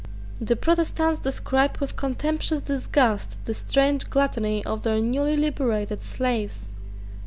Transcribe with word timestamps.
The 0.39 0.55
Protestants 0.55 1.19
described 1.19 1.77
with 1.77 1.95
contemptuous 1.95 2.63
disgust 2.63 3.37
the 3.45 3.53
strange 3.53 4.09
gluttony 4.09 4.65
of 4.65 4.81
their 4.81 4.99
newly 4.99 5.37
liberated 5.37 6.01
slaves. 6.01 6.73